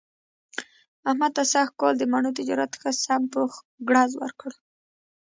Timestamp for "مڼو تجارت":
2.11-2.71